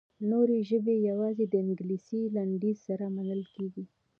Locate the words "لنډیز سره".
2.35-3.05